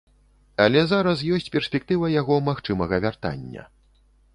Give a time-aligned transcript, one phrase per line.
[0.65, 3.73] Але зараз ёсць перспектыва яго магчымага вяртання.